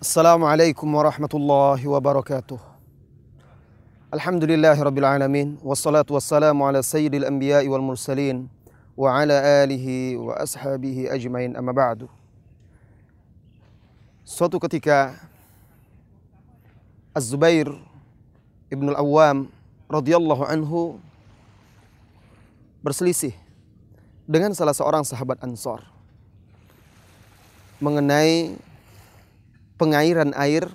[0.00, 2.58] السلام عليكم ورحمة الله وبركاته
[4.14, 8.48] الحمد لله رب العالمين والصلاة والسلام على سيد الأنبياء والمرسلين
[8.96, 12.08] وعلى آله وأصحابه أجمعين أما بعد
[14.26, 15.14] Suatu ketika
[17.14, 17.70] Az-Zubair
[18.68, 19.46] Ibn Al-Awwam
[19.86, 20.98] radhiyallahu anhu
[22.82, 23.30] berselisih
[24.26, 25.86] dengan salah seorang sahabat Ansor
[27.78, 28.58] mengenai
[29.81, 30.69] pengairan air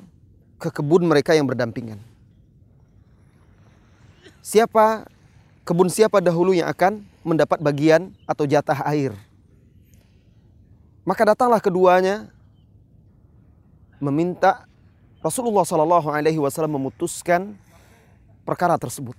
[0.59, 2.03] ke kebun mereka yang berdampingan.
[4.43, 5.07] Siapa
[5.63, 9.15] kebun siapa dahulu yang akan mendapat bagian atau jatah air?
[11.07, 12.27] Maka datanglah keduanya
[14.03, 14.67] meminta
[15.23, 17.55] Rasulullah Shallallahu Alaihi Wasallam memutuskan
[18.43, 19.15] perkara tersebut.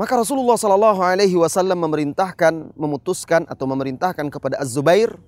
[0.00, 5.20] Maka Rasulullah Shallallahu Alaihi Wasallam memerintahkan, memutuskan atau memerintahkan kepada Az-Zubair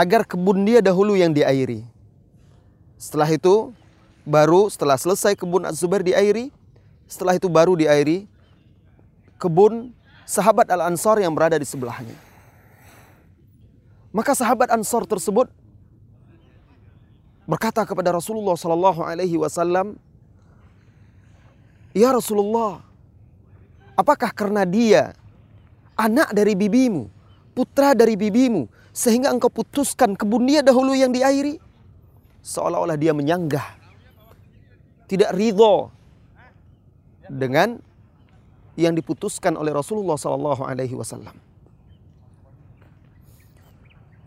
[0.00, 1.84] agar kebun dia dahulu yang diairi.
[2.96, 3.76] Setelah itu,
[4.24, 6.48] baru setelah selesai kebun Az-Zubair diairi,
[7.04, 8.24] setelah itu baru diairi
[9.36, 9.92] kebun
[10.24, 12.16] sahabat Al-Ansar yang berada di sebelahnya.
[14.08, 15.52] Maka sahabat Ansar tersebut
[17.44, 20.00] berkata kepada Rasulullah sallallahu alaihi wasallam,
[21.92, 22.80] "Ya Rasulullah,
[24.00, 25.12] apakah karena dia
[25.92, 27.12] anak dari bibimu,
[27.52, 31.56] putra dari bibimu, sehingga engkau putuskan kebun dia dahulu yang diairi?"
[32.44, 33.64] Seolah-olah dia menyanggah,
[35.08, 35.88] tidak ridho
[37.28, 37.80] dengan
[38.76, 41.36] yang diputuskan oleh Rasulullah sallallahu alaihi wasallam.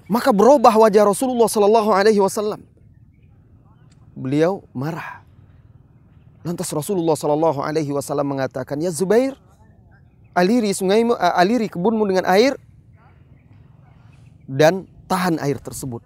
[0.09, 2.61] Maka berubah wajah Rasulullah sallallahu alaihi wasallam
[4.13, 5.25] beliau marah.
[6.45, 9.33] Lantas Rasulullah Shallallahu Alaihi Wasallam mengatakan, ya Zubair,
[10.37, 12.59] aliri sungaimu, aliri kebunmu dengan air
[14.48, 16.04] dan tahan air tersebut.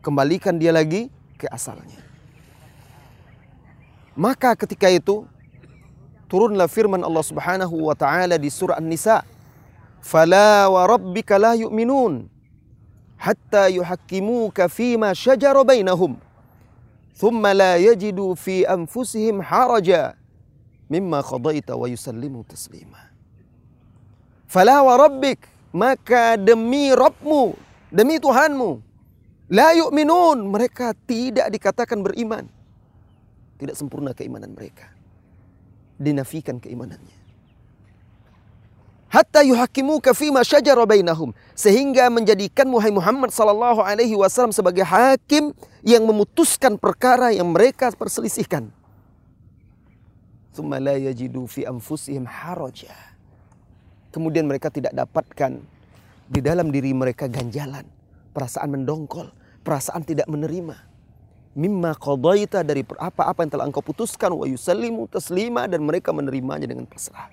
[0.00, 2.00] Kembalikan dia lagi ke asalnya.
[4.16, 5.24] Maka ketika itu
[6.28, 9.24] turunlah firman Allah Subhanahu wa taala di surah An-Nisa,
[10.00, 12.28] "Fala wa rabbika la yu'minun
[13.16, 16.20] hatta yuhakkimuka fima shajara bainahum."
[17.20, 20.14] ثم لا يجدوا في أنفسهم حرجا
[20.90, 23.02] مما قضيت ويسلموا تسليما
[24.48, 27.51] فلا وربك maka demi Rabbmu
[27.91, 28.79] demi Tuhanmu
[29.51, 32.47] la yu'minun mereka tidak dikatakan beriman
[33.59, 34.87] tidak sempurna keimanan mereka
[35.99, 37.25] dinafikan keimanannya
[39.15, 45.55] hatta yuhakimuka fima syajara bainahum sehingga menjadikan Muhammad sallallahu alaihi wasallam sebagai hakim
[45.87, 48.67] yang memutuskan perkara yang mereka perselisihkan.
[50.51, 53.14] Tsumma la yajidu fi anfusihim haraja.
[54.15, 55.59] Kemudian mereka tidak dapatkan
[56.31, 57.83] di dalam diri mereka ganjalan,
[58.31, 59.27] perasaan mendongkol,
[59.59, 60.71] perasaan tidak menerima.
[61.51, 66.87] Mimma qadaita dari apa-apa yang telah engkau putuskan wa yusallimu taslima dan mereka menerimanya dengan
[66.87, 67.27] pasrah.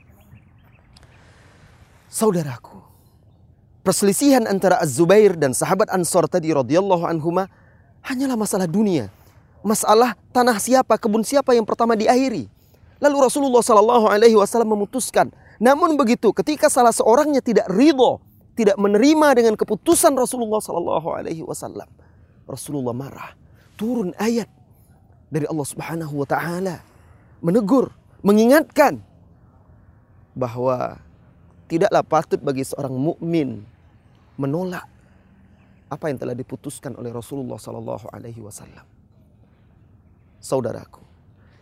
[2.11, 2.83] Saudaraku,
[3.87, 7.47] perselisihan antara Az-Zubair dan sahabat Ansor tadi radhiyallahu anhuma
[8.03, 9.07] hanyalah masalah dunia.
[9.63, 12.51] Masalah tanah siapa, kebun siapa yang pertama diakhiri.
[12.99, 15.31] Lalu Rasulullah Shallallahu Alaihi Wasallam memutuskan.
[15.63, 18.19] Namun begitu, ketika salah seorangnya tidak ridho,
[18.59, 21.87] tidak menerima dengan keputusan Rasulullah Shallallahu Alaihi Wasallam,
[22.51, 23.39] Rasulullah marah.
[23.79, 24.51] Turun ayat
[25.31, 26.77] dari Allah Subhanahu Wa Taala
[27.39, 27.95] menegur,
[28.27, 28.99] mengingatkan
[30.35, 30.99] bahwa
[31.71, 33.63] tidaklah patut bagi seorang mukmin
[34.35, 34.91] menolak
[35.87, 38.83] apa yang telah diputuskan oleh Rasulullah Sallallahu Alaihi Wasallam.
[40.43, 41.07] Saudaraku,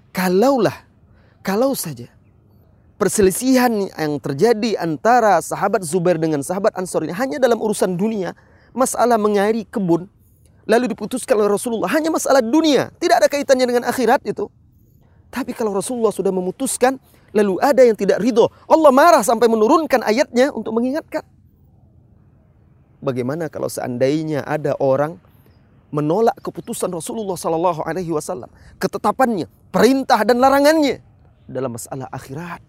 [0.09, 0.89] kalaulah,
[1.45, 2.09] kalau saja
[3.01, 8.37] perselisihan yang terjadi antara sahabat Zubair dengan sahabat Ansor ini hanya dalam urusan dunia,
[8.77, 10.05] masalah mengairi kebun,
[10.69, 14.53] lalu diputuskan oleh Rasulullah hanya masalah dunia, tidak ada kaitannya dengan akhirat itu.
[15.33, 17.01] Tapi kalau Rasulullah sudah memutuskan,
[17.33, 21.25] lalu ada yang tidak ridho, Allah marah sampai menurunkan ayatnya untuk mengingatkan.
[23.01, 25.17] Bagaimana kalau seandainya ada orang
[25.89, 31.01] menolak keputusan Rasulullah Sallallahu Alaihi Wasallam, ketetapannya, perintah dan larangannya
[31.49, 32.61] dalam masalah akhirat,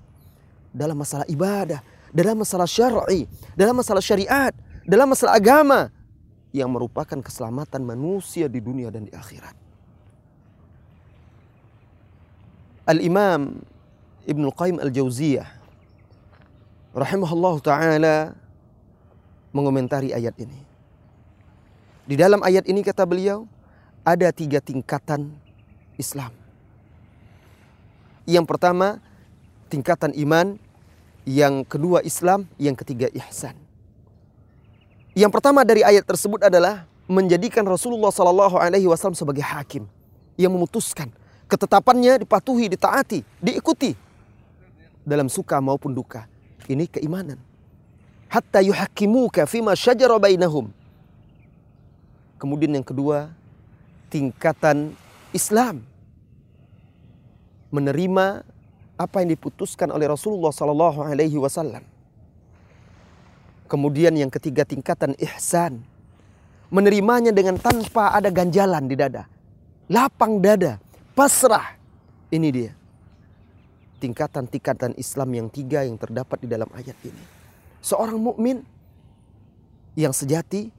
[0.72, 4.52] dalam masalah ibadah, dalam masalah syar'i, dalam masalah syariat,
[4.88, 5.92] dalam masalah agama
[6.52, 9.56] yang merupakan keselamatan manusia di dunia dan di akhirat.
[12.88, 13.62] Al-Imam
[14.28, 15.48] Ibnu Qayyim Al-Jauziyah
[16.92, 18.16] rahimahullah taala
[19.56, 20.60] mengomentari ayat ini.
[22.04, 23.48] Di dalam ayat ini kata beliau,
[24.04, 25.32] ada tiga tingkatan
[25.96, 26.34] Islam.
[28.26, 29.00] Yang pertama,
[29.72, 30.60] tingkatan iman.
[31.24, 33.54] Yang kedua Islam, yang ketiga ihsan.
[35.14, 39.86] Yang pertama dari ayat tersebut adalah menjadikan Rasulullah Sallallahu Alaihi Wasallam sebagai hakim
[40.34, 41.14] yang memutuskan
[41.46, 43.94] ketetapannya dipatuhi, ditaati, diikuti
[45.04, 46.26] dalam suka maupun duka.
[46.66, 47.36] Ini keimanan.
[48.32, 50.72] Hatta yuhakimuka fima syajara bainahum.
[52.40, 53.36] Kemudian yang kedua,
[54.08, 54.96] tingkatan
[55.36, 55.84] Islam.
[57.72, 58.48] Menerima
[59.02, 61.82] apa yang diputuskan oleh Rasulullah sallallahu alaihi wasallam.
[63.66, 65.82] Kemudian yang ketiga tingkatan ihsan.
[66.72, 69.28] Menerimanya dengan tanpa ada ganjalan di dada.
[69.92, 70.80] Lapang dada,
[71.12, 71.76] pasrah.
[72.32, 72.72] Ini dia
[74.02, 77.24] tingkatan-tingkatan Islam yang tiga yang terdapat di dalam ayat ini.
[77.86, 78.66] Seorang mukmin
[79.94, 80.74] yang sejati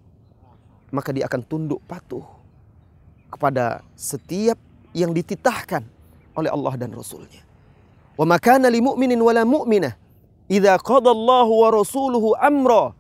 [0.91, 2.27] maka dia akan tunduk patuh
[3.31, 4.59] kepada setiap
[4.93, 5.87] yang dititahkan
[6.37, 7.52] oleh Allah dan Rasulnya.
[8.17, 9.97] Wa makana li mu'minin wala mu'minah
[10.53, 12.93] idza qada Allah wa rasuluhu amra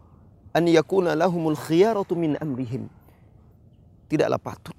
[0.56, 2.88] an yakuna lahumul khiyaratu min amrihim.
[4.08, 4.76] Tidaklah patut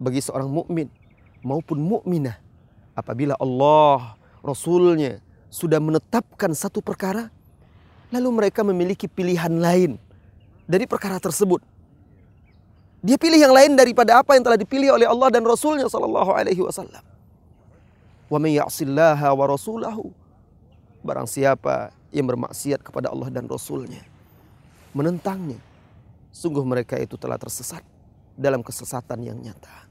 [0.00, 0.88] bagi seorang mukmin
[1.44, 2.36] maupun mukminah
[2.96, 5.20] apabila Allah Rasulnya
[5.52, 7.28] sudah menetapkan satu perkara,
[8.08, 10.00] lalu mereka memiliki pilihan lain
[10.64, 11.60] dari perkara tersebut.
[13.00, 16.60] Dia pilih yang lain daripada apa yang telah dipilih oleh Allah dan Rasulnya Sallallahu Alaihi
[16.60, 17.00] Wasallam.
[18.30, 20.14] Wa may ya'sillaha wa rasulahu.
[21.02, 24.06] Barang siapa yang bermaksiat kepada Allah dan Rasulnya.
[24.94, 25.58] Menentangnya.
[26.30, 27.82] Sungguh mereka itu telah tersesat
[28.38, 29.90] dalam kesesatan yang nyata.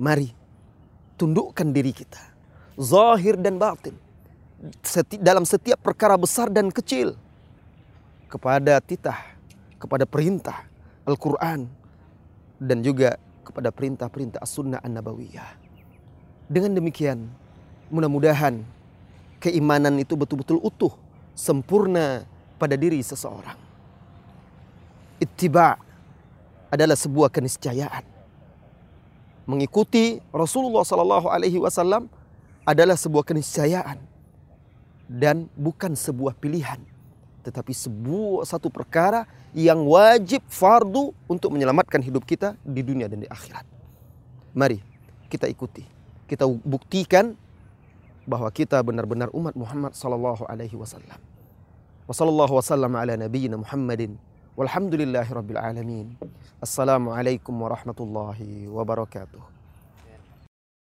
[0.00, 0.32] Mari
[1.18, 2.22] tundukkan diri kita
[2.78, 3.98] zahir dan batin
[4.82, 7.14] Seti, dalam setiap perkara besar dan kecil
[8.26, 9.38] kepada titah,
[9.78, 10.66] kepada perintah
[11.06, 11.70] Al-Quran
[12.58, 15.67] dan juga kepada perintah-perintah As-Sunnah An-Nabawiyah.
[16.48, 17.28] Dengan demikian,
[17.92, 18.64] mudah-mudahan
[19.38, 20.92] keimanan itu betul-betul utuh,
[21.36, 22.24] sempurna
[22.56, 23.56] pada diri seseorang.
[25.20, 25.76] Ittiba
[26.72, 28.04] adalah sebuah keniscayaan.
[29.48, 32.08] Mengikuti Rasulullah Sallallahu Alaihi Wasallam
[32.68, 33.96] adalah sebuah keniscayaan
[35.08, 36.80] dan bukan sebuah pilihan
[37.48, 39.24] tetapi sebuah satu perkara
[39.56, 43.64] yang wajib fardu untuk menyelamatkan hidup kita di dunia dan di akhirat.
[44.52, 44.84] Mari
[45.32, 45.80] kita ikuti,
[46.28, 47.32] kita buktikan
[48.28, 51.16] bahwa kita benar-benar umat Muhammad sallallahu alaihi wasallam.
[52.04, 54.20] Wassallallahu wasallam ala nabiyyina Muhammadin
[54.52, 56.12] walhamdulillahi rabbil alamin.
[56.60, 59.57] Assalamualaikum warahmatullahi wabarakatuh.